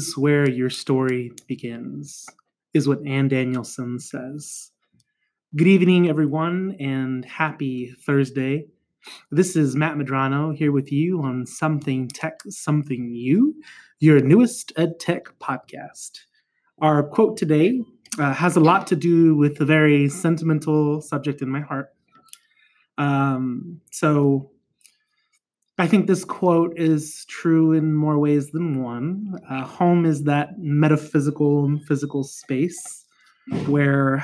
[0.00, 2.26] is where your story begins,
[2.72, 4.70] is what Ann Danielson says.
[5.54, 8.64] Good evening, everyone, and happy Thursday.
[9.30, 13.56] This is Matt Madrano here with you on Something Tech, Something You,
[13.98, 16.20] your newest EdTech podcast.
[16.80, 17.82] Our quote today
[18.18, 21.90] uh, has a lot to do with a very sentimental subject in my heart.
[22.96, 24.50] Um, so
[25.80, 29.32] I think this quote is true in more ways than one.
[29.48, 33.06] Uh, home is that metaphysical and physical space
[33.64, 34.22] where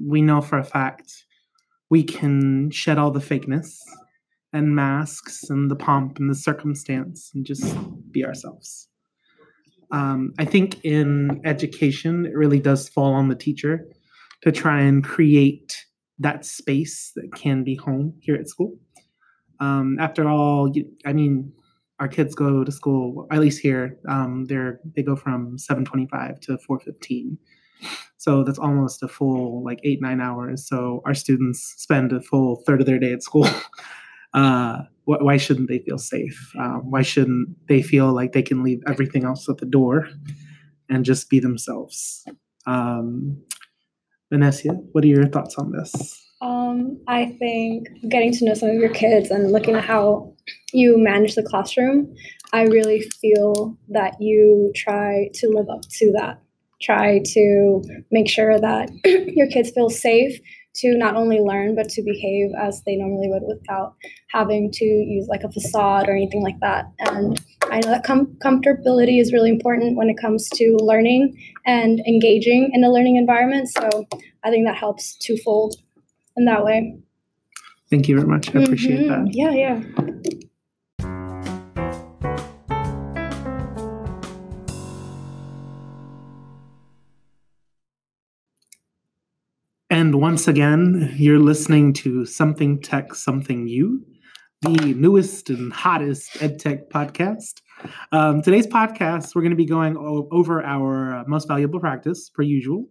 [0.00, 1.24] we know for a fact
[1.90, 3.80] we can shed all the fakeness
[4.52, 7.76] and masks and the pomp and the circumstance and just
[8.12, 8.86] be ourselves.
[9.90, 13.84] Um, I think in education, it really does fall on the teacher
[14.42, 15.86] to try and create
[16.20, 18.78] that space that can be home here at school.
[19.60, 21.52] Um, after all, you, I mean,
[22.00, 26.58] our kids go to school, at least here, um, they're they go from 7:25 to
[26.58, 27.38] 4:15.
[28.16, 30.66] So that's almost a full like eight nine hours.
[30.66, 33.48] So our students spend a full third of their day at school.
[34.34, 36.52] uh, wh- why shouldn't they feel safe?
[36.58, 40.08] Uh, why shouldn't they feel like they can leave everything else at the door
[40.88, 42.24] and just be themselves?
[42.66, 43.42] Um,
[44.30, 46.27] Vanessa, what are your thoughts on this?
[46.40, 50.34] Um, I think getting to know some of your kids and looking at how
[50.72, 52.14] you manage the classroom,
[52.52, 56.40] I really feel that you try to live up to that.
[56.80, 60.38] Try to make sure that your kids feel safe
[60.76, 63.96] to not only learn but to behave as they normally would without
[64.30, 66.84] having to use like a facade or anything like that.
[67.00, 71.98] And I know that com- comfortability is really important when it comes to learning and
[72.06, 73.68] engaging in a learning environment.
[73.70, 74.06] So
[74.44, 75.74] I think that helps twofold
[76.38, 76.96] in that way.
[77.90, 78.54] Thank you very much.
[78.54, 79.08] I appreciate Mhm.
[79.08, 79.34] that.
[79.34, 79.82] Yeah, yeah.
[89.90, 94.04] And once again, you're listening to Something Tech, Something You,
[94.62, 97.62] the newest and hottest EdTech podcast.
[98.12, 102.86] Um, today's podcast, we're going to be going over our most valuable practice, per usual,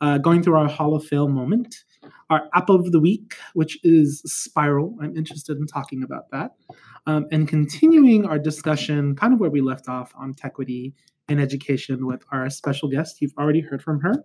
[0.00, 1.74] uh, going through our Hall of Fame moment,
[2.30, 4.96] our app of the week, which is Spiral.
[5.02, 6.52] I'm interested in talking about that.
[7.06, 10.94] Um, and continuing our discussion, kind of where we left off on Techquity
[11.28, 13.20] and education with our special guest.
[13.20, 14.24] You've already heard from her.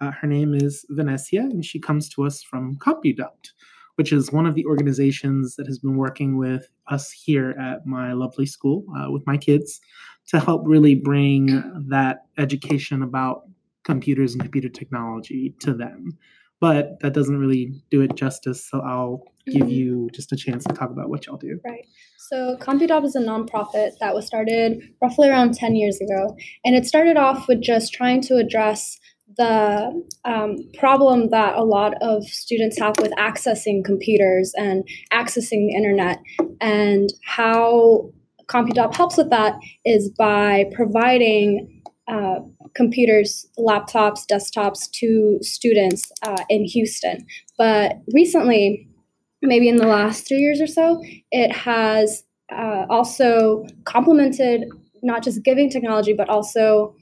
[0.00, 3.52] Uh, her name is Vanessa, and she comes to us from Comp-U-Dopt,
[3.96, 8.12] which is one of the organizations that has been working with us here at my
[8.12, 9.80] lovely school uh, with my kids
[10.26, 11.46] to help really bring
[11.88, 13.42] that education about
[13.84, 16.16] computers and computer technology to them.
[16.60, 19.72] But that doesn't really do it justice, so I'll give Mhm.
[19.72, 21.60] you just a chance to talk about what y'all do.
[21.64, 21.86] Right.
[22.18, 26.34] So Comp-U-Dopt is a nonprofit that was started roughly around 10 years ago.
[26.64, 28.98] And it started off with just trying to address
[29.36, 35.74] the um, problem that a lot of students have with accessing computers and accessing the
[35.76, 36.18] internet.
[36.60, 38.10] And how
[38.46, 39.54] Comp-U-Dopt helps with that
[39.84, 41.73] is by providing
[42.08, 42.40] uh,
[42.74, 47.26] computers, laptops, desktops to students uh, in Houston.
[47.56, 48.88] But recently,
[49.42, 54.64] maybe in the last three years or so, it has uh, also complemented
[55.02, 56.94] not just giving technology, but also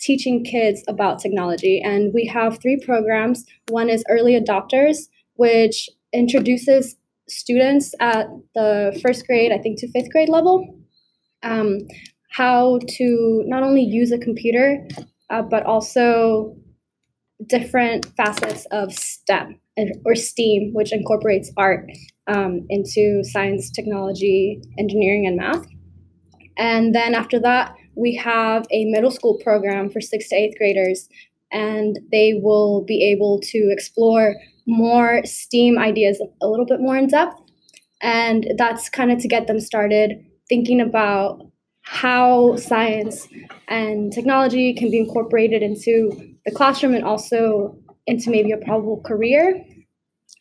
[0.00, 1.80] teaching kids about technology.
[1.80, 3.44] And we have three programs.
[3.68, 6.96] One is Early Adopters, which introduces
[7.28, 10.76] students at the first grade, I think, to fifth grade level,
[11.42, 11.78] um,
[12.32, 14.86] how to not only use a computer,
[15.30, 16.56] uh, but also
[17.46, 19.58] different facets of STEM
[20.04, 21.90] or STEAM, which incorporates art
[22.26, 25.66] um, into science, technology, engineering, and math.
[26.56, 31.08] And then after that, we have a middle school program for sixth to eighth graders,
[31.50, 34.36] and they will be able to explore
[34.66, 37.38] more STEAM ideas a little bit more in depth.
[38.00, 41.51] And that's kind of to get them started thinking about
[41.82, 43.28] how science
[43.68, 46.10] and technology can be incorporated into
[46.44, 47.76] the classroom and also
[48.06, 49.64] into maybe a probable career.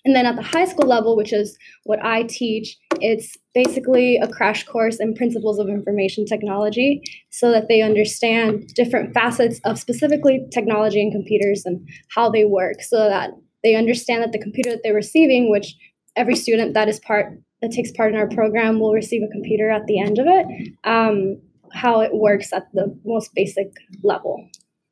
[0.03, 4.27] And then at the high school level, which is what I teach, it's basically a
[4.27, 10.47] crash course in principles of information technology so that they understand different facets of specifically
[10.51, 13.31] technology and computers and how they work so that
[13.63, 15.75] they understand that the computer that they're receiving, which
[16.15, 19.69] every student that is part that takes part in our program will receive a computer
[19.69, 21.39] at the end of it, um,
[21.73, 23.71] how it works at the most basic
[24.03, 24.47] level.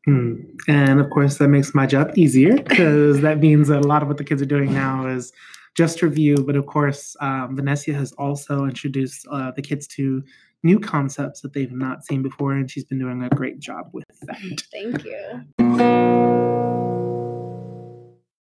[0.05, 0.35] Hmm.
[0.67, 4.07] And of course, that makes my job easier because that means that a lot of
[4.07, 5.31] what the kids are doing now is
[5.75, 6.37] just review.
[6.37, 10.23] But of course, um, Vanessa has also introduced uh, the kids to
[10.63, 14.05] new concepts that they've not seen before, and she's been doing a great job with
[14.21, 14.37] that.
[14.71, 15.45] Thank you.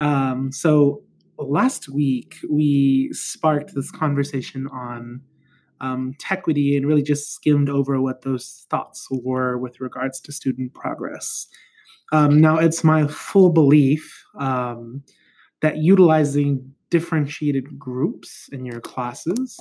[0.00, 1.02] Um, so
[1.38, 5.21] last week we sparked this conversation on
[5.81, 10.75] um, Techquity and really just skimmed over what those thoughts were with regards to student
[10.75, 11.47] progress.
[12.12, 15.03] Um, now, it's my full belief um,
[15.61, 19.59] that utilizing differentiated groups in your classes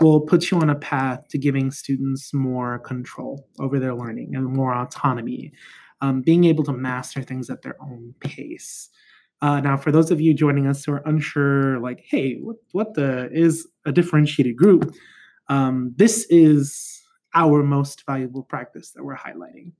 [0.00, 4.46] will put you on a path to giving students more control over their learning and
[4.46, 5.52] more autonomy,
[6.00, 8.88] um, being able to master things at their own pace.
[9.42, 12.94] Uh, now, for those of you joining us who are unsure, like, hey, what, what
[12.94, 14.94] the is a differentiated group?
[15.48, 17.02] Um, this is
[17.34, 19.72] our most valuable practice that we're highlighting.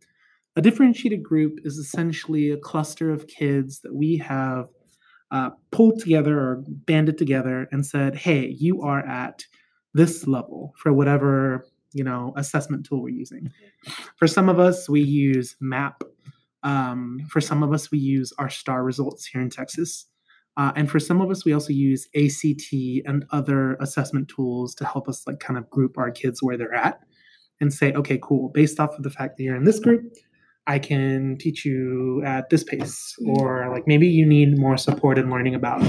[0.57, 4.67] A differentiated group is essentially a cluster of kids that we have
[5.31, 9.45] uh, pulled together or banded together and said, hey, you are at
[9.95, 13.51] this level for whatever you know assessment tool we're using.
[14.17, 16.03] For some of us, we use MAP.
[16.63, 20.07] Um, for some of us, we use our STAAR results here in Texas.
[20.57, 22.73] Uh, and for some of us, we also use ACT
[23.07, 26.75] and other assessment tools to help us like kind of group our kids where they're
[26.75, 27.01] at
[27.61, 28.51] and say, okay, cool.
[28.51, 30.03] Based off of the fact that you're in this group,
[30.67, 33.17] I can teach you at this pace.
[33.27, 35.83] Or like maybe you need more support in learning about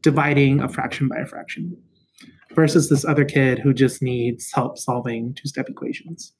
[0.00, 1.76] dividing a fraction by a fraction
[2.54, 6.32] versus this other kid who just needs help solving two-step equations.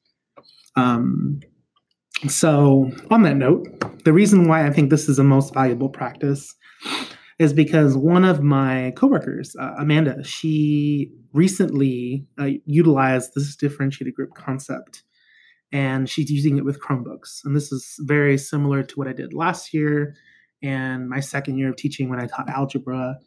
[0.76, 1.40] Um,
[2.28, 6.54] so on that note, the reason why I think this is the most valuable practice
[7.38, 14.34] is because one of my coworkers, uh, Amanda, she recently uh, utilized this differentiated group
[14.34, 15.02] concept
[15.72, 17.40] and she's using it with Chromebooks.
[17.44, 20.14] And this is very similar to what I did last year
[20.62, 23.18] and my second year of teaching when I taught algebra.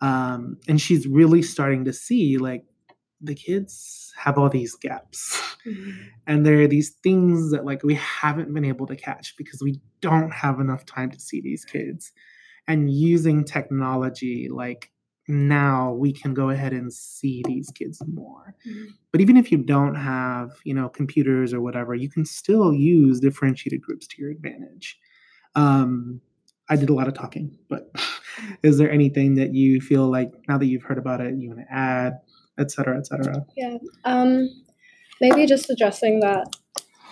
[0.00, 2.64] Um, and she's really starting to see like
[3.22, 5.40] the kids have all these gaps.
[5.66, 5.90] Mm-hmm.
[6.26, 9.80] and there are these things that like we haven't been able to catch because we
[10.00, 12.10] don't have enough time to see these kids.
[12.66, 14.90] And using technology like
[15.28, 18.56] now we can go ahead and see these kids more.
[18.68, 18.86] Mm-hmm.
[19.12, 23.20] but even if you don't have you know computers or whatever you can still use
[23.20, 24.98] differentiated groups to your advantage.
[25.54, 26.20] Um,
[26.68, 27.94] i did a lot of talking but
[28.62, 31.60] is there anything that you feel like now that you've heard about it you want
[31.60, 32.14] to add
[32.58, 34.48] et cetera et cetera yeah um,
[35.20, 36.46] maybe just addressing that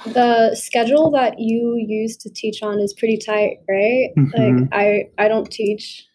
[0.06, 4.10] the schedule that you use to teach on is pretty tight, right?
[4.18, 4.62] Mm-hmm.
[4.62, 6.06] Like I I don't teach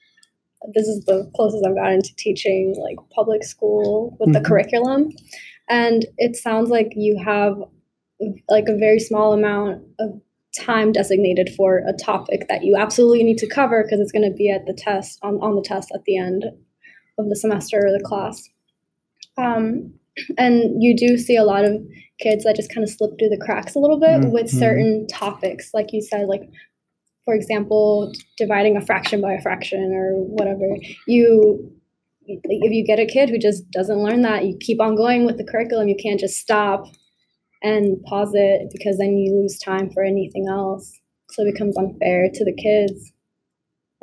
[0.73, 4.41] this is the closest I've gotten to teaching like public school with mm-hmm.
[4.41, 5.11] the curriculum.
[5.69, 7.55] And it sounds like you have
[8.49, 10.21] like a very small amount of
[10.57, 14.35] time designated for a topic that you absolutely need to cover because it's going to
[14.35, 16.45] be at the test on, on the test at the end
[17.19, 18.49] of the semester or the class.
[19.37, 19.93] Um,
[20.37, 21.81] and you do see a lot of
[22.19, 24.31] kids that just kind of slip through the cracks a little bit mm-hmm.
[24.31, 26.49] with certain topics like you said like
[27.25, 30.65] for example dividing a fraction by a fraction or whatever
[31.07, 31.71] you
[32.27, 35.37] if you get a kid who just doesn't learn that you keep on going with
[35.37, 36.85] the curriculum you can't just stop
[37.61, 40.99] and pause it because then you lose time for anything else
[41.31, 43.11] so it becomes unfair to the kids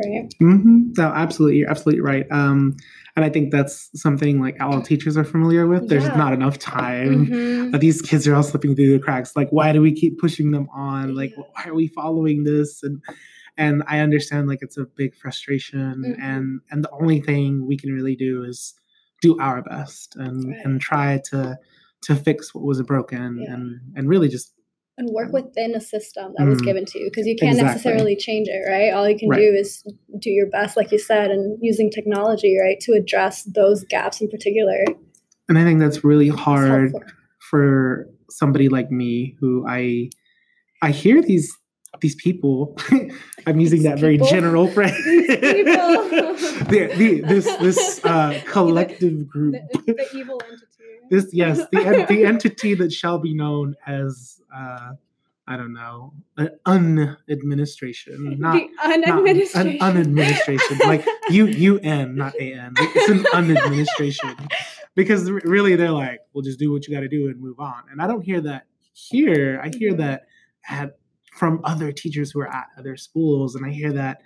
[0.05, 0.93] right mm-hmm.
[0.99, 2.77] no absolutely you're absolutely right um,
[3.14, 5.88] and I think that's something like all teachers are familiar with.
[5.88, 6.16] There's yeah.
[6.16, 7.26] not enough time.
[7.26, 7.78] Mm-hmm.
[7.78, 9.37] these kids are all slipping through the cracks.
[9.37, 11.14] Like, why do we keep pushing them on?
[11.14, 12.83] Like, why are we following this?
[12.83, 13.02] And
[13.59, 16.02] and I understand like it's a big frustration.
[16.07, 16.23] Mm-hmm.
[16.23, 18.75] And and the only thing we can really do is
[19.21, 20.64] do our best and right.
[20.64, 21.59] and try to
[22.02, 23.52] to fix what was broken yeah.
[23.52, 24.54] and and really just
[24.99, 26.51] and work within a system that mm.
[26.51, 27.73] was given to you because you can't exactly.
[27.73, 28.93] necessarily change it, right?
[28.93, 29.39] All you can right.
[29.39, 29.83] do is
[30.19, 34.29] do your best, like you said, and using technology, right, to address those gaps in
[34.29, 34.85] particular.
[35.49, 36.93] And I think that's really hard
[37.39, 40.11] for somebody like me who I
[40.83, 41.57] I hear these
[42.01, 42.77] these people.
[43.47, 44.01] I'm using these that people.
[44.01, 44.95] very general phrase.
[46.69, 49.55] the, the, this this uh, collective group.
[49.73, 50.72] The, the evil entity.
[51.12, 54.92] This yes, the the entity that shall be known as uh,
[55.47, 62.14] I don't know, an unadministration, not the unadministration, not an unadministration, like U U N,
[62.16, 62.73] not A N.
[62.78, 64.50] It's an unadministration
[64.95, 67.83] because really they're like, "We'll just do what you got to do and move on."
[67.90, 68.64] And I don't hear that
[68.95, 69.61] here.
[69.62, 70.00] I hear mm-hmm.
[70.00, 70.23] that
[70.66, 70.97] at
[71.35, 74.23] from other teachers who are at other schools, and I hear that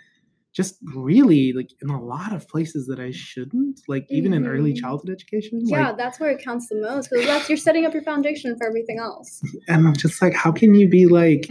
[0.56, 4.46] just really like in a lot of places that I shouldn't, like even mm-hmm.
[4.46, 4.80] in early mm-hmm.
[4.80, 5.60] childhood education.
[5.62, 8.56] Yeah, like, that's where it counts the most because that's you're setting up your foundation
[8.56, 9.42] for everything else.
[9.68, 11.46] And I'm just like, how can you be like,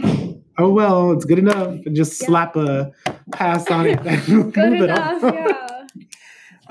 [0.58, 2.26] oh well, it's good enough, and just yeah.
[2.26, 2.90] slap a
[3.32, 6.06] pass on it and good move enough, it yeah.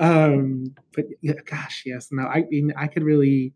[0.00, 3.54] um, but yeah, gosh, yes, no, I mean, I could really.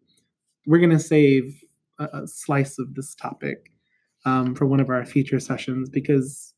[0.67, 1.63] We're gonna save
[1.99, 3.71] a, a slice of this topic
[4.25, 6.55] um, for one of our future sessions because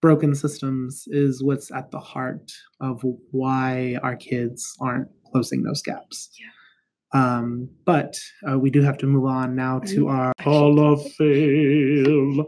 [0.00, 6.30] broken systems is what's at the heart of why our kids aren't closing those gaps.
[6.40, 6.46] Yeah.
[7.12, 8.16] Um, but
[8.48, 10.10] uh, we do have to move on now to Mm.
[10.10, 12.44] our Hall of Fame.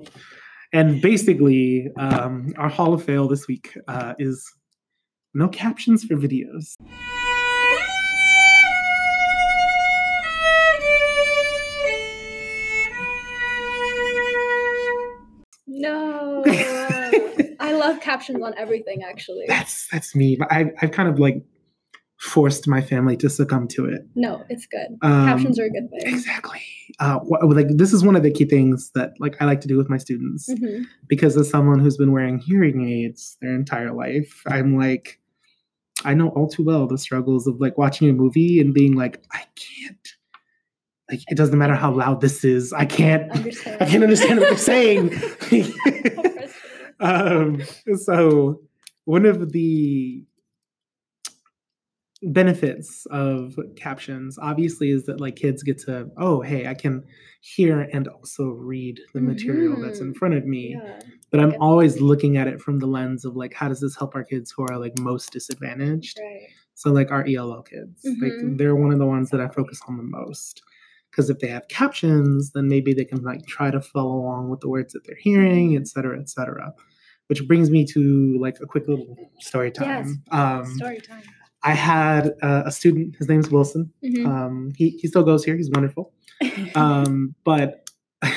[0.73, 4.42] And basically, um, our Hall of Fail this week uh, is
[5.35, 6.75] no captions for videos.
[15.66, 16.42] No.
[17.92, 19.44] Love captions on everything actually.
[19.49, 20.38] That's that's me.
[20.50, 21.42] I I've kind of like
[22.18, 24.02] forced my family to succumb to it.
[24.14, 24.87] No, it's good.
[25.02, 26.14] Um, captions are a good thing.
[26.14, 26.61] Exactly.
[27.00, 29.68] Uh, wh- like this is one of the key things that like I like to
[29.68, 30.84] do with my students Mhm.
[31.08, 35.18] because as someone who's been wearing hearing aids their entire life, I'm like,
[36.04, 39.22] I know all too well the struggles of like watching a movie and being like,
[39.32, 40.08] I can't.
[41.11, 43.30] Like it doesn't matter how loud this is, I can't.
[43.32, 43.82] Understand.
[43.82, 45.11] I can't understand what they're saying.
[47.02, 47.62] Um,
[47.97, 48.62] so
[49.04, 50.25] one of the
[52.25, 57.02] benefits of captions obviously is that like kids get to oh hey i can
[57.40, 60.16] hear and also read the material that's in Mhm.
[60.16, 61.00] front of me Yeah.
[61.30, 64.14] but i'm always looking at it from the lens of like how does this help
[64.14, 66.47] our kids who are like most disadvantaged Right.
[66.75, 68.23] so like our elo kids Mhm.
[68.23, 70.62] like they're one of the ones that i focus on the most
[71.11, 74.61] because if they have captions then maybe they can like try to follow along with
[74.61, 76.73] the words that they're hearing et cetera et cetera
[77.29, 80.17] which brings me to like a quick little story time Yes.
[80.41, 81.23] um Story time.
[81.62, 84.26] i had uh, a student his name's wilson Mhm.
[84.26, 86.12] um he, he still goes here he's wonderful
[86.75, 87.88] um but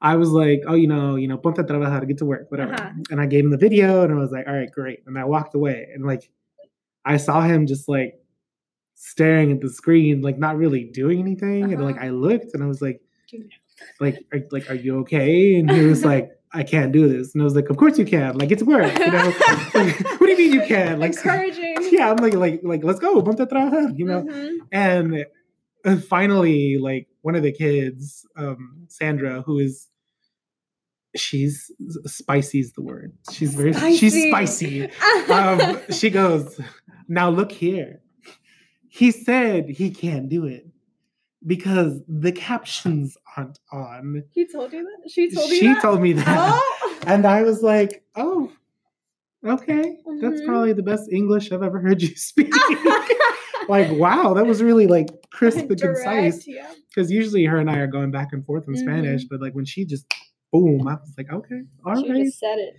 [0.00, 2.74] I was like, oh, you know, you know, ponte a trabajar, get to work, whatever.
[2.74, 2.90] Uh-huh.
[3.10, 5.00] And I gave him the video, and I was like, all right, great.
[5.06, 6.30] And I walked away, and like,
[7.04, 8.20] I saw him just like
[8.94, 11.72] staring at the screen, like not really doing anything.
[11.72, 12.06] And like, Uh-huh.
[12.06, 13.00] I looked, and I was like,
[13.98, 15.56] like, are, like, are you okay?
[15.58, 17.34] And he was like, I can't do this.
[17.34, 18.38] And I was like, of course you can.
[18.38, 18.98] Like, it's work.
[18.98, 19.26] You know,
[19.74, 20.98] like, what do you mean you can?
[20.98, 21.76] Like, encouraging.
[21.92, 23.92] yeah, I'm like, like, like, let's go, ponte a trabajar.
[23.96, 24.22] You know.
[24.22, 24.58] Mhm.
[24.72, 25.26] And
[26.04, 29.86] finally, like one of the kids, um, Sandra, who is
[31.14, 31.70] she's
[32.06, 33.12] spicy's the word.
[33.30, 34.90] She's very she's spicy.
[35.30, 36.60] Um, she goes,
[37.08, 38.00] now look here.
[38.88, 40.66] He said he can't do it
[41.46, 44.22] because the captions aren't on.
[44.30, 45.10] he told you that.
[45.10, 45.82] She told you she that.
[45.82, 46.26] told me that.
[46.52, 46.98] Oh.
[47.06, 48.50] And I was like, oh,
[49.44, 49.98] okay.
[50.20, 50.46] That's Mhm.
[50.46, 52.52] probably the best English I've ever heard you speak.
[53.68, 56.46] like, wow, that was really like crisp and Direct, concise.
[56.46, 56.72] Yeah.
[56.88, 59.64] Because usually her and I are going back and forth in Spanish, but like when
[59.64, 60.06] she just
[60.52, 62.24] boom, I was like, okay, all she right.
[62.24, 62.76] just said it.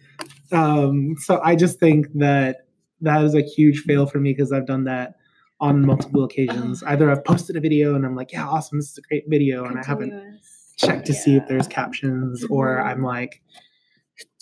[0.53, 2.65] Um, so I just think that
[3.01, 5.16] that is a huge fail for me because I've done that
[5.59, 6.83] on multiple occasions.
[6.83, 9.65] Either I've posted a video and I'm like, yeah, awesome, this is a great video,
[9.65, 10.13] and I haven't
[10.77, 12.85] checked to see if there's captions, or Mhm.
[12.85, 13.41] I'm like,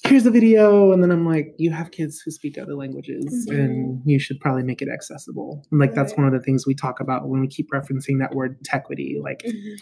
[0.04, 3.58] here's the video, and then I'm like, you have kids who speak other languages, Mhm.
[3.58, 5.66] and you should probably make it accessible.
[5.72, 8.36] And like that's one of the things we talk about when we keep referencing that
[8.36, 9.20] word techquity.
[9.22, 9.78] Like Mhm.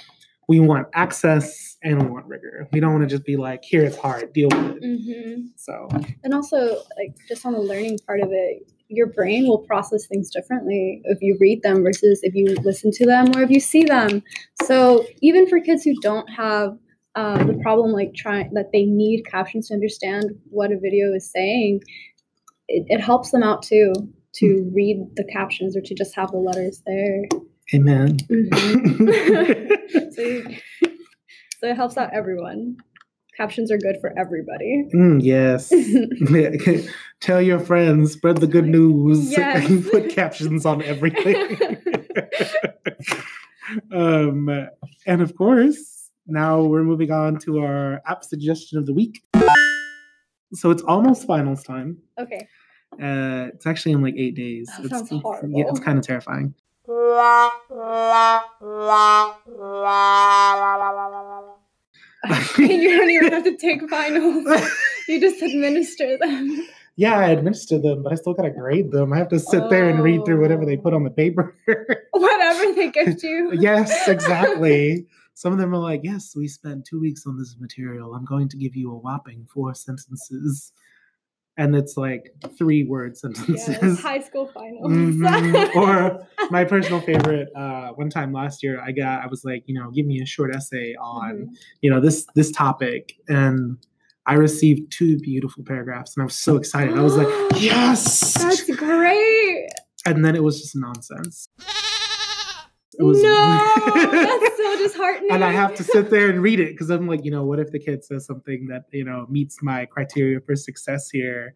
[0.47, 2.67] We want access and we want rigor.
[2.71, 4.83] We don't want to just be like, here it's hard, deal with it.
[4.83, 5.49] Mhm.
[5.55, 5.87] So
[6.23, 10.29] And also, like just on the learning part of it, your brain will process things
[10.29, 13.83] differently if you read them versus if you listen to them or if you see
[13.83, 14.21] them.
[14.63, 16.77] So even for kids who don't have
[17.15, 21.29] uh, the problem, like trying that they need captions to understand what a video is
[21.31, 21.81] saying,
[22.67, 23.93] it, it helps them out too
[24.35, 27.21] to read the captions or to just have the letters there.
[27.73, 28.17] Amen.
[28.29, 30.13] Mhm.
[30.13, 30.41] so,
[31.59, 32.77] so it helps out everyone.
[33.37, 34.87] Captions are good for everybody.
[34.93, 35.71] Mm, yes.
[37.19, 39.67] Tell your friends, spread the good news, Yes.
[39.67, 41.57] and put captions on everything.
[43.91, 44.67] um,
[45.07, 49.23] and of course, now we're moving on to our app suggestion of the week.
[50.53, 51.97] So it's almost finals time.
[52.19, 52.47] okay.
[53.01, 54.67] Uh, it's actually in like eight days.
[54.77, 55.63] That it's, sounds Yeah, horrible.
[55.69, 56.53] it's kind of terrifying.
[62.57, 64.45] you don't even have to take finals.
[65.07, 66.67] You just administer them.
[66.95, 69.11] yeah, I administer them, but I still gotta grade them.
[69.11, 71.55] I have to sit there and read through whatever they put on the paper.
[72.11, 73.51] Whatever they gift you.
[73.59, 75.07] yes, exactly.
[75.33, 78.13] Some of them are like, yes, we spent two weeks on this material.
[78.13, 80.71] I'm going to give you a whopping four sentences.
[81.55, 83.99] And it's like three word Yes, sentences.
[84.01, 84.91] high school finals.
[84.91, 85.75] Mhm.
[85.75, 89.75] Or my personal favorite, uh, one time last year, I got, I was like, you
[89.79, 91.47] know, give me a short essay on, Mhm.
[91.81, 93.13] you know, this this topic.
[93.27, 93.77] And
[94.25, 96.97] I received two beautiful paragraphs and I was so excited.
[96.97, 97.27] I was like,
[97.61, 98.33] yes.
[98.41, 99.67] That's great.
[100.05, 101.47] and then it was just nonsense.
[102.99, 103.29] It was- no,
[103.95, 105.31] that's so disheartening.
[105.31, 107.59] and I have to sit there and read it because I'm like, you know, what
[107.59, 111.55] if the kid says something that you know meets my criteria for success here?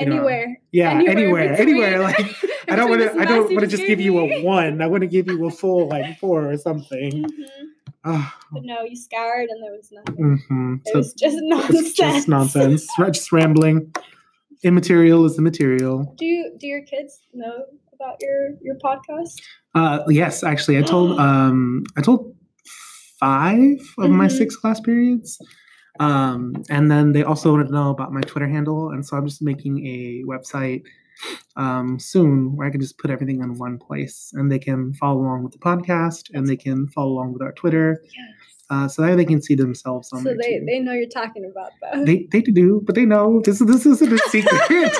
[0.00, 0.58] you know, anywhere.
[0.72, 1.98] Yeah, anywhere, anywhere.
[1.98, 2.36] between- Like
[2.68, 3.18] I don't want to.
[3.18, 4.82] I don't want to just give you a one.
[4.82, 7.24] I want to give you a full like four or something.
[7.24, 7.46] Mhm.
[8.04, 10.38] Oh, But no, you scoured and there was nothing.
[10.48, 11.80] hmm It So was just nonsense.
[11.80, 12.86] it's just nonsense.
[13.12, 13.92] Just rambling.
[14.62, 16.14] Immaterial is the material.
[16.16, 17.64] Do you do your kids know
[17.94, 19.40] about your your podcast?
[19.78, 22.20] Uh, yes, actually, I told um, I told
[23.20, 24.36] five of my Mhm.
[24.40, 25.38] six class periods,
[26.00, 26.40] um,
[26.76, 29.42] and then they also wanted to know about my Twitter handle, and so I'm just
[29.42, 30.82] making a website
[31.56, 35.20] um, soon where I can just put everything in one place, and they can follow
[35.20, 38.37] along with the podcast, and they can follow along with our Twitter, Yes.
[38.70, 40.64] Uh, so that they can see themselves on the So they too.
[40.66, 42.04] they know you're talking about that.
[42.04, 43.58] They, they do, but they know this.
[43.60, 44.92] This isn't a secret.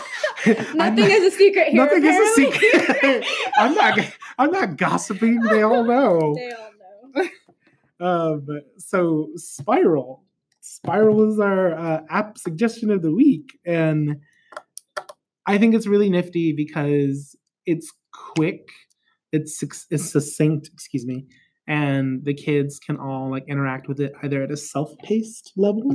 [0.75, 1.85] Nothing not- is a secret here.
[1.85, 3.25] Nothing is a secret.
[3.59, 3.99] I'm not.
[4.39, 5.41] I'm not gossiping.
[5.43, 6.35] They all know.
[6.37, 6.71] they all
[7.15, 7.29] know.
[8.01, 8.47] Um,
[8.79, 10.25] so Spiral,
[10.61, 14.21] Spiral is our uh, app suggestion of the week, and
[15.47, 17.35] I think it's really nifty because
[17.67, 18.69] it's quick,
[19.33, 20.71] it's it's succinct.
[20.73, 21.27] Excuse me,
[21.69, 25.93] and the kids can all like interact with it either at a self-paced level.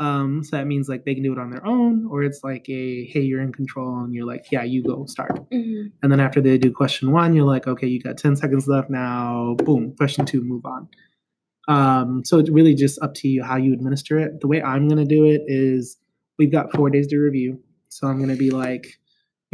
[0.00, 2.68] Um, so that means like they can do it on their own, or it's like
[2.68, 5.48] a hey, you're in control, and you're like, yeah, you go start.
[5.50, 5.92] Mhm.
[6.02, 8.90] And then after they do question one, you're like, okay, you got 10 seconds left
[8.90, 9.54] now.
[9.58, 10.88] Boom, question two, move on.
[11.68, 14.40] Um, so it's really just up to you how you administer it.
[14.40, 15.96] The way I'm going to do it is
[16.38, 17.60] we've got four days to review.
[17.88, 18.98] So I'm going to be like,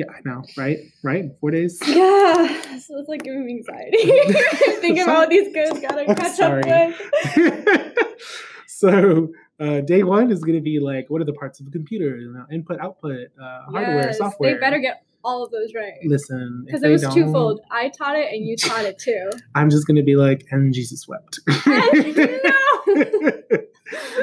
[0.00, 0.78] yeah, I know, right?
[1.02, 1.24] Right?
[1.40, 1.78] Four days?
[1.86, 3.98] Yeah, so it's like giving me anxiety.
[4.80, 6.62] Thinking about these kids gotta I'm catch sorry.
[6.70, 6.94] up
[7.36, 7.98] with.
[8.66, 9.28] so
[9.60, 12.16] uh, day one is going to be like, what are the parts of the computer?
[12.16, 14.54] You know, input, output, uh, hardware, Yes, software.
[14.54, 15.92] They better get all of those right.
[16.04, 17.60] Listen, Because it was twofold.
[17.70, 19.28] I taught it and you taught it too.
[19.54, 21.40] I'm just going to be like, and Jesus wept.
[21.66, 23.32] no.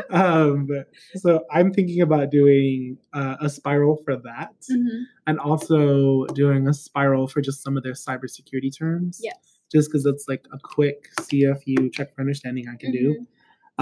[0.09, 0.67] Um,
[1.15, 5.03] so I'm thinking about doing uh, a spiral for that, Mhm.
[5.27, 9.19] and also doing a spiral for just some of their cybersecurity terms.
[9.23, 9.35] Yes.
[9.71, 13.15] Just because it's like a quick CFU check for understanding I can do.
[13.19, 13.27] Mhm.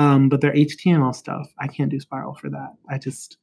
[0.02, 2.74] Um, but their HTML stuff, I can't do spiral for that.
[2.90, 3.38] I just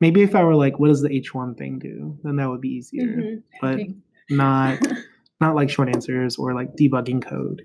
[0.00, 2.18] maybe if I were like, what does the H1 thing do?
[2.22, 3.04] Then that would be easier.
[3.06, 3.42] Mhm.
[3.60, 3.94] But Okay.
[4.30, 4.78] not
[5.40, 7.62] not like short answers or like debugging code.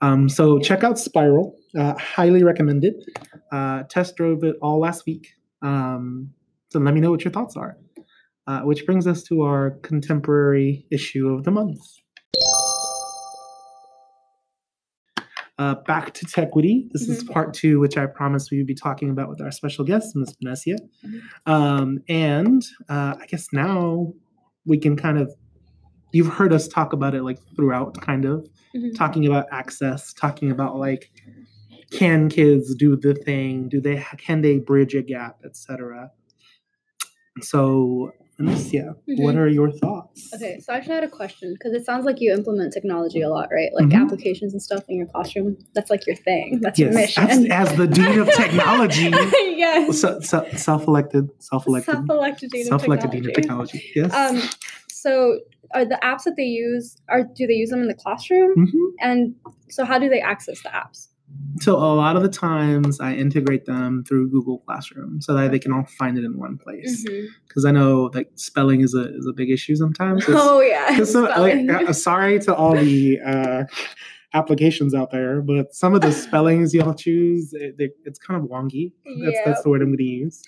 [0.00, 1.56] Um, so check out Spiral.
[1.78, 2.94] Uh, highly recommend it.
[3.52, 5.34] Uh, test drove it all last week.
[5.62, 6.32] Um,
[6.70, 7.76] so let me know what your thoughts are.
[8.46, 11.78] Uh, which brings us to our contemporary issue of the month.
[15.58, 16.88] Uh, back to Techquity.
[16.90, 19.84] This is part two, which I promised we would be talking about with our special
[19.84, 20.34] guest, Ms.
[20.42, 20.76] Vanessa.
[21.04, 21.20] Mhm.
[21.44, 24.14] Um, and uh, I guess now
[24.64, 25.30] we can kind of,
[26.12, 28.94] you've heard us talk about it like throughout, kind of Mhm.
[28.94, 31.10] talking about access, talking about like,
[31.90, 33.68] can kids do the thing?
[33.68, 36.10] Do they, can they bridge a gap, etc.
[37.42, 39.38] So, Anicia, what Mhm.
[39.38, 40.32] are your thoughts?
[40.34, 43.28] Okay, so I actually had a question because it sounds like you implement technology a
[43.28, 43.68] lot, right?
[43.74, 44.02] Like Mhm.
[44.02, 45.58] applications and stuff in your classroom.
[45.74, 46.60] That's like your thing.
[46.62, 47.22] That's your mission.
[47.28, 49.10] as, as the dean of technology,
[49.58, 50.00] yes.
[50.00, 53.78] se- se- self-elected, self-elected, Self-elected dean of self-elected dean of technology.
[53.78, 53.92] technology.
[53.94, 54.14] Yes.
[54.14, 54.48] Um,
[54.88, 55.40] so
[55.74, 58.54] are the apps that they use are do they use them in the classroom?
[58.56, 58.90] Mhm.
[59.00, 59.34] And
[59.68, 61.08] so how do they access the apps?
[61.60, 65.58] So a lot of the times I integrate them through Google Classroom so that they
[65.58, 67.04] can all find it in one place.
[67.46, 70.24] Because I know like spelling is a is a big issue sometimes.
[70.28, 71.70] Oh yeah so, like, spelling.
[71.70, 73.64] uh, sorry to all the uh,
[74.34, 78.48] applications out there, but some of the spellings y'all choose, it, they, it's kind of
[78.48, 78.92] wonky.
[79.24, 80.42] That's that's the word I'm going to use.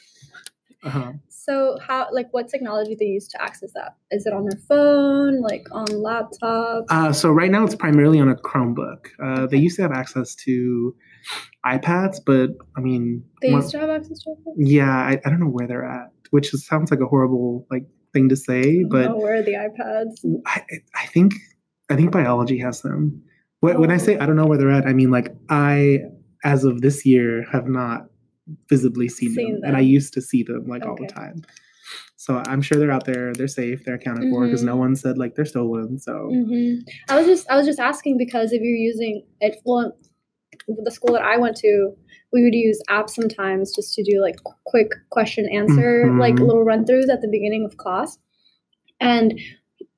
[0.85, 1.13] Uh-huh.
[1.29, 3.97] So how like what technology they use to access that?
[4.11, 6.85] Is it on their phone, like on laptop?
[6.89, 9.07] Uh, so right now it's primarily on a Chromebook.
[9.23, 10.95] Uh, They used to have access to
[11.65, 14.55] iPads, but I mean, they one- used to have access to it.
[14.57, 17.85] yeah, I, I don't know where they're at, which is, sounds like a horrible like
[18.13, 20.25] thing to say, but oh, where are the iPads?
[20.47, 20.63] I,
[20.95, 21.35] I think
[21.91, 23.23] I think biology has them.
[23.61, 26.01] When, when I say I don't know where they're at, I mean like I,
[26.45, 28.07] as of this year, have not
[28.69, 31.43] visibly seen, Seen them, and I used to see them like all the time.
[32.17, 33.33] So I'm sure they're out there.
[33.33, 33.85] They're safe.
[33.85, 35.99] They're accounted for because no one said like they're stolen.
[35.99, 36.75] So hmm
[37.09, 39.97] I was just I was just asking because if you're using it, well,
[40.69, 41.93] the school that I went to,
[42.33, 46.47] we would use apps sometimes just to do like quick question answer, like Mhm.
[46.47, 48.19] little run throughs at the beginning of class,
[49.01, 49.39] and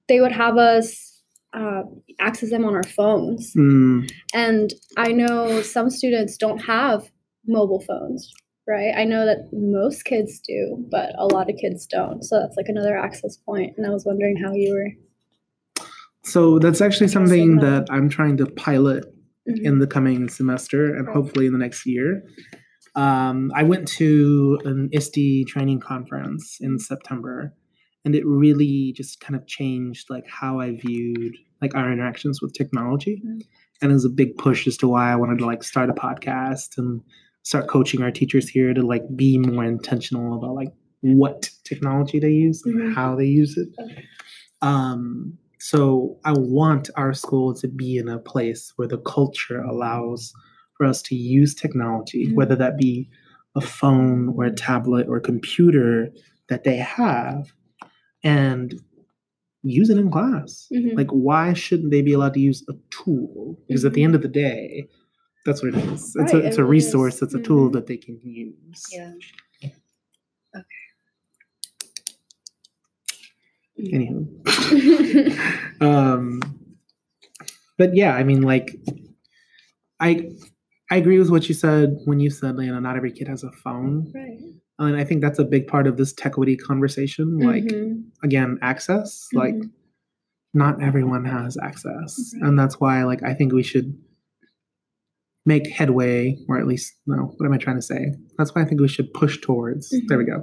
[0.08, 1.10] they would have us
[1.52, 1.82] uh,
[2.18, 3.52] access them on our phones.
[3.54, 7.10] mm, And I know some students don't have
[7.46, 8.32] mobile phones,
[8.66, 8.92] right?
[8.96, 12.22] I know that most kids do, but a lot of kids don't.
[12.22, 13.74] So that's like another access point.
[13.77, 15.85] And I was wondering how you were.
[16.24, 17.64] So that's actually something huh?
[17.64, 19.05] that I'm trying to pilot
[19.48, 19.62] Mhm.
[19.62, 22.22] in the coming semester and hopefully in the next year.
[22.94, 27.53] Um, I went to an ISTE training conference in September,
[28.05, 32.55] and it really just kind of changed like how I viewed like our interactions with
[32.55, 33.22] technology.
[33.27, 33.42] Mm.
[33.83, 35.94] And it was a big push as to why I wanted to like start a
[35.94, 37.03] podcast and
[37.44, 42.30] start coaching our teachers here to like be more intentional about like what technology they
[42.30, 42.94] use and Mhm.
[42.94, 43.68] how they use it.
[43.78, 44.04] Okay.
[44.62, 50.33] Um, so I want our school to be in a place where the culture allows
[50.76, 52.35] for us to use technology, Mhm.
[52.35, 53.09] whether that be
[53.54, 56.11] a phone or a tablet or a computer
[56.48, 57.52] that they have,
[58.24, 58.74] and
[59.62, 60.66] use it in class.
[60.72, 60.96] Mhm.
[60.96, 63.59] Like, why shouldn't they be allowed to use a tool?
[63.68, 64.04] Because at the Mhm.
[64.04, 64.88] end of the day,
[65.44, 66.14] that's what it is.
[66.16, 67.20] It's Right, a it's a resource.
[67.22, 67.72] It's a tool Mhm.
[67.74, 68.83] that they can use.
[68.92, 69.12] Yeah.
[70.57, 70.66] Okay.
[73.80, 74.26] Anywho.
[75.80, 76.40] um
[77.76, 78.76] but yeah i mean like
[80.00, 80.30] i
[80.90, 83.42] i agree with what you said when you said you know not every kid has
[83.42, 84.38] a phone right.
[84.78, 88.04] and i think that's a big part of this techquity conversation like Mhm.
[88.22, 89.70] again access like Mhm.
[90.54, 92.46] not everyone has access Right.
[92.48, 93.92] and that's why like i think we should
[95.46, 98.64] make headway or at least no what am i trying to say that's why i
[98.64, 100.42] think we should push towards there we go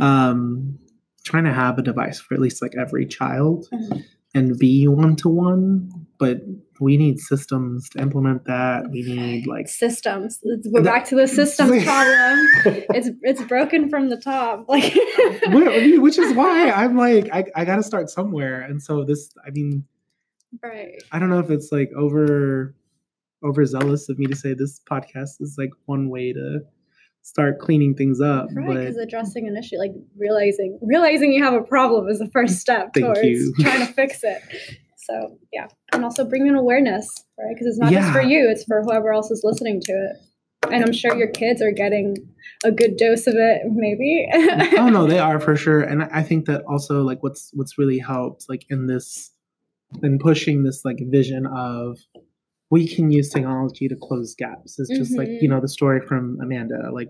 [0.04, 0.78] um
[1.24, 4.04] trying to have a device for at least like every child Mhm.
[4.34, 6.38] and be one to one but
[6.80, 10.38] we need systems to implement that we need like systems.
[10.64, 12.46] We're back to the systems problem.
[12.94, 14.64] It's it's broken from the top.
[14.68, 18.82] Like Wh- I mean, which is why i'm like I, I gotta start somewhere and
[18.82, 19.84] so this i mean
[20.62, 21.02] right.
[21.12, 22.74] i don't know if it's like over
[23.44, 26.60] overzealous of me to say this podcast is like one way to
[27.22, 31.62] start cleaning things up Right, because addressing an issue, like realizing realizing you have a
[31.62, 33.52] problem, is the first step towards you.
[33.60, 34.42] trying to fix it.
[34.96, 37.54] So yeah, and also bring bringing awareness, right?
[37.54, 40.16] Because it's not just for you; it's for whoever else is listening to it.
[40.70, 42.16] And I'm sure your kids are getting
[42.64, 44.28] a good dose of it, maybe.
[44.76, 47.98] oh no they are for sure and i think that also like what's what's really
[47.98, 49.30] helped like in this
[50.02, 51.98] in pushing this like vision of
[52.70, 55.50] we can use technology to close gaps It's just like you Mhm.
[55.50, 57.08] know the story from amanda like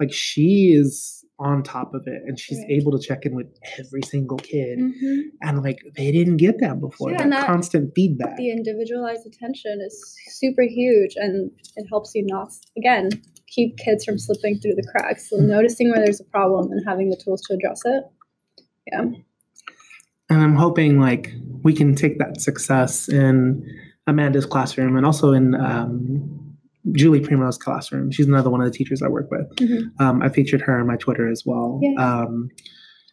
[0.00, 2.70] like she is on top of it and she's Right.
[2.78, 3.46] able to check in with
[3.78, 5.22] every single kid Mhm.
[5.42, 9.26] and like they didn't get that before Yeah, that, and that- constant feedback The individualized
[9.26, 9.94] attention is
[10.40, 13.08] super huge, and it helps you not again
[13.46, 15.28] keep kids from slipping through the cracks.
[15.30, 18.04] So noticing where there's a problem and having the tools to address it.
[18.92, 19.04] Yeah.
[20.30, 23.62] and i'm hoping like we can take that success in
[24.06, 26.56] amanda's classroom and also in um,
[26.92, 29.90] julie primo's classroom she's another one of the teachers i work with Mhm.
[30.00, 31.94] um, i featured her on my twitter as well Yeah.
[32.22, 32.48] um,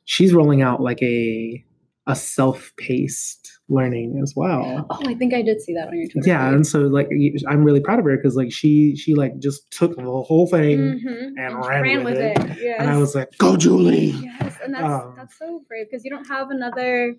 [0.06, 1.64] she's rolling out like a
[2.06, 6.28] a self-paced learning as well Oh, I think I did see that on your Twitter.
[6.28, 7.10] yeah and so like
[7.48, 10.80] I'm really proud of her because like she she like just took the whole thing
[10.80, 11.32] Mhm.
[11.38, 12.38] and ran with it.
[12.38, 12.58] it.
[12.62, 12.76] Yes.
[12.82, 16.12] and i was like go julie yes, and that's um, that's so brave because you
[16.12, 17.16] don't have another,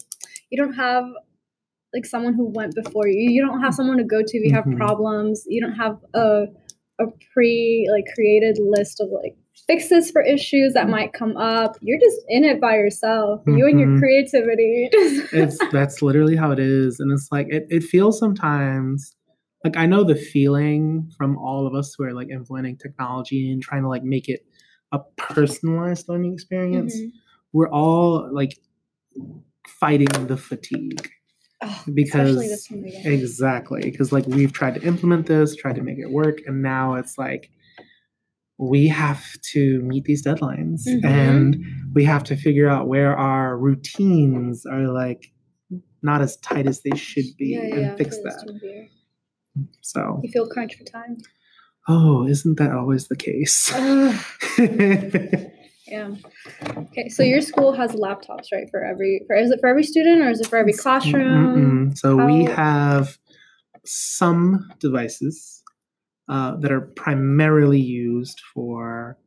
[0.50, 1.04] you don't have
[1.94, 3.30] like someone who went before you.
[3.30, 4.76] You don't have someone to go to if you have Mhm.
[4.76, 5.44] problems.
[5.46, 6.46] You don't have a
[7.00, 11.76] a pre like created list of like fixes for issues that might come up.
[11.80, 13.42] You're just in it by yourself.
[13.46, 13.98] You and your Mhm.
[13.98, 14.88] creativity.
[15.32, 19.16] it's that's literally how it is and it's like it, it feels sometimes
[19.64, 23.62] like i know the feeling from all of us who are like implementing technology and
[23.62, 24.40] trying to like make it
[24.92, 27.10] a personalized learning experience Mhm.
[27.52, 28.52] we're all like
[29.66, 31.08] fighting the fatigue
[31.66, 33.12] Oh, because especially this time of year.
[33.12, 36.94] exactly because like we've tried to implement this tried to make it work and now
[36.94, 37.50] it's like
[38.58, 41.04] we have to meet these deadlines Mhm.
[41.04, 41.56] and
[41.94, 45.32] we have to figure out where our routines are like
[46.02, 48.88] not as tight as they should be Yeah, and yeah, fix that time of year.
[49.80, 51.16] so You feel crunch for time.
[51.88, 53.72] oh isn't that always the case
[55.86, 56.14] Yeah.
[56.76, 58.68] Okay, so your school has laptops, right?
[58.70, 61.90] For every, for is it for every student or is it for every classroom?
[61.90, 61.98] Mm-mm.
[61.98, 63.18] so we have
[63.84, 65.62] some devices
[66.28, 69.18] uh, that are primarily used for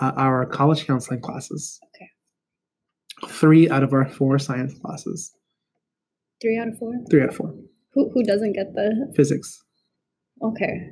[0.00, 1.80] uh, our college counseling classes.
[1.94, 2.10] Okay.
[3.32, 5.32] Three out of our four science classes.
[6.42, 6.92] Three out of four.
[7.10, 7.54] Three out of four.
[7.94, 9.12] Who who doesn't get the?
[9.16, 9.62] Physics.
[10.42, 10.90] Okay,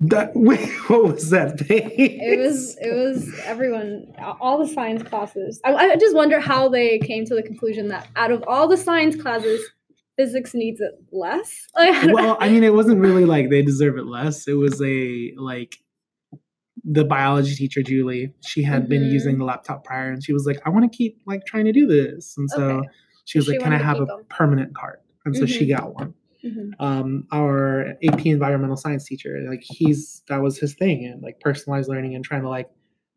[0.00, 1.58] That wait, what was that?
[1.60, 1.90] Thing?
[1.96, 5.60] It was it was everyone, all the science classes.
[5.64, 8.76] I, I just wonder how they came to the conclusion that out of all the
[8.78, 9.60] science classes,
[10.16, 11.66] physics needs it less.
[11.76, 14.48] Like, well, I mean, it wasn't really like they deserve it less.
[14.48, 15.76] It was a like
[16.82, 18.32] the biology teacher Julie.
[18.40, 19.12] She had been Mhm.
[19.12, 21.72] using the laptop prior, and she was like, "I want to keep like trying to
[21.72, 22.88] do this," and so Okay.
[23.26, 24.24] she was She like, "Can I have a keep 'em.
[24.30, 25.76] permanent card?" and so she Mhm.
[25.76, 26.14] got one.
[26.44, 26.70] Mhm.
[26.78, 31.88] Um, our AP environmental science teacher, like he's that was his thing, and like personalized
[31.88, 32.68] learning and trying to like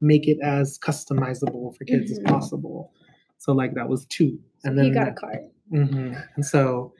[0.02, 2.18] make it as customizable for kids Mhm.
[2.18, 2.92] as possible.
[3.38, 5.44] So like that was two, and then he got a cart.
[5.72, 6.22] Mhm.
[6.36, 6.94] And so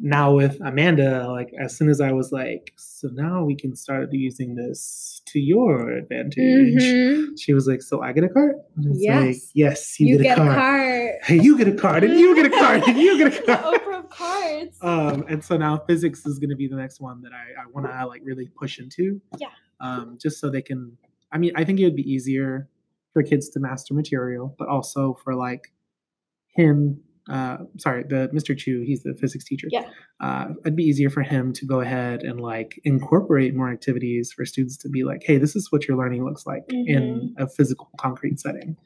[0.00, 4.10] now with Amanda, like as soon as I was like, so now we can start
[4.12, 6.82] using this to your advantage.
[6.82, 7.38] Mhm.
[7.38, 8.56] She was like, so I get a card.
[8.78, 9.50] It's like, Yes.
[9.54, 10.56] yes, you, You, get, get a a cart.
[10.58, 11.14] cart.
[11.24, 13.80] Hey, you get a card, and you get a card, and you get a card.
[14.16, 14.78] Cards.
[14.82, 17.66] Um, and so now physics is going to be the next one that I, I
[17.72, 19.20] want to like really push into.
[19.38, 19.48] Yeah.
[19.80, 20.96] Um, just so they can.
[21.32, 22.68] I mean, I think it would be easier
[23.12, 25.72] for kids to master material, but also for like
[26.54, 27.00] him.
[27.30, 28.56] Uh, sorry, the Mr.
[28.56, 28.82] Chu.
[28.84, 29.68] He's the physics teacher.
[29.70, 29.88] Yeah.
[30.20, 34.44] Uh, it'd be easier for him to go ahead and like incorporate more activities for
[34.44, 37.90] students to be like, hey, this is what your learning looks like in a physical,
[37.96, 38.76] concrete setting.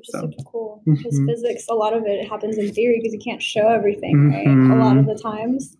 [0.00, 0.82] Which is So, super cool.
[0.86, 1.26] Because mhm.
[1.26, 4.46] physics, a lot of it happens in theory because you can't show everything, right?
[4.48, 5.14] A lot of Mhm.
[5.14, 5.76] the times.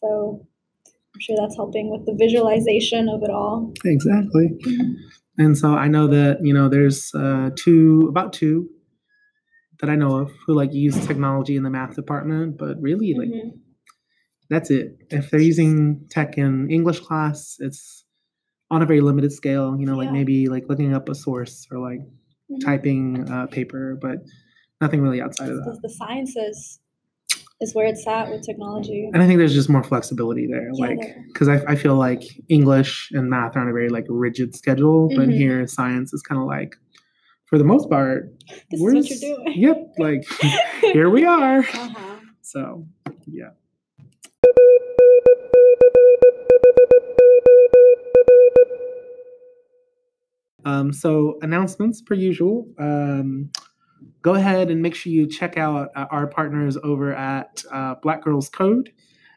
[0.00, 0.46] So
[1.14, 3.72] I'm sure that's helping with the visualization of it all.
[3.84, 4.58] Exactly.
[5.38, 8.68] And so I know that, you know, there's uh, two, about two
[9.80, 13.28] that I know of who like use technology in the math department, but really like
[13.28, 13.58] Mhm.
[14.50, 14.98] that's it.
[15.10, 18.04] If they're using tech in English class, it's
[18.70, 20.12] on a very limited scale, you know, like Yeah.
[20.12, 22.00] maybe like looking up a source or like
[22.50, 22.64] Mhm.
[22.64, 24.18] typing uh, paper, but
[24.80, 25.78] nothing really outside of that.
[25.82, 26.80] The sciences
[27.60, 29.10] is where it's at with technology.
[29.14, 30.70] And I think there's just more flexibility there.
[30.74, 34.04] Yeah, like, because I, I feel like English and math are on a very like
[34.08, 35.32] rigid schedule, but Mhm.
[35.36, 36.76] here science is kind of like,
[37.46, 38.32] for the most part,
[38.70, 39.54] This is what you're doing.
[39.62, 40.24] Yep, like
[40.92, 41.60] here we are.
[41.60, 42.16] Uh-huh.
[42.42, 42.86] So,
[43.26, 43.50] yeah.
[50.64, 52.68] Um, so announcements per usual.
[52.78, 53.50] Um,
[54.22, 58.22] go ahead and make sure you check out uh, our partners over at uh, Black
[58.22, 58.92] Girls Code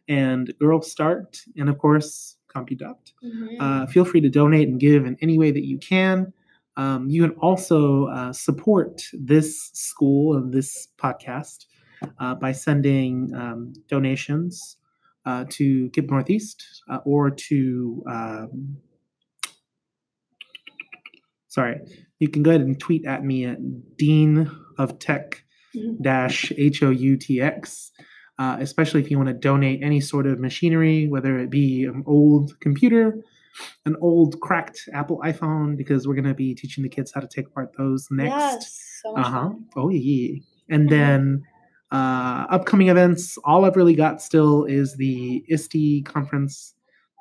[0.08, 3.14] and Girlstart, and of course Comp-U-Dopt.
[3.24, 3.58] Mhm.
[3.60, 6.34] Uh, feel free to donate and give in any way that you can.
[6.78, 11.66] Um, you can also uh, support this school and this podcast
[12.20, 14.78] uh, by sending um, donations
[15.26, 18.78] uh, to KIPP Northeast uh, or to, um,
[21.58, 21.80] sorry,
[22.20, 23.58] you can go ahead and tweet at me at
[23.98, 25.44] Dean of Tech
[25.76, 26.02] Mhm.
[26.02, 27.92] dash H O U T X.
[28.40, 32.04] Uh, especially if you want to donate any sort of machinery, whether it be an
[32.06, 33.06] old computer,
[33.88, 37.28] an old cracked Apple iPhone, because we're going to be teaching the kids how to
[37.28, 38.36] take apart those next.
[38.36, 39.00] Yes.
[39.02, 39.50] So much Uh huh.
[39.76, 40.38] Oh yeah.
[40.70, 40.90] And Mhm.
[40.90, 41.44] then
[41.90, 43.38] uh, upcoming events.
[43.46, 46.74] All I've really got still is the ISTE conference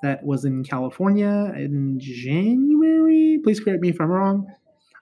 [0.06, 3.40] that was in California in January.
[3.42, 4.46] Please correct me if I'm wrong.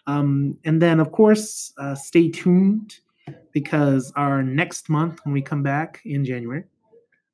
[0.06, 2.88] Um, and then, of course, uh, stay tuned
[3.52, 6.64] because our next month, when we come back in January,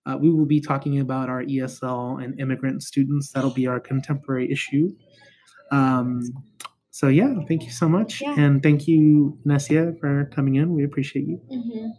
[0.06, 3.30] uh, we will be talking about our ESL and immigrant students.
[3.32, 4.86] That'll be our contemporary issue.
[5.70, 6.22] Um,
[6.90, 8.34] so yeah, thank you so much, Yeah.
[8.36, 10.74] and thank you, Nessia, for coming in.
[10.74, 11.92] We appreciate you, Mhm.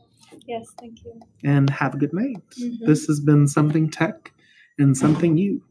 [0.47, 1.13] Yes, thank you.
[1.45, 2.43] and have a good night.
[2.61, 2.85] Mhm.
[2.89, 4.33] This has been something tech
[4.79, 5.61] and something you.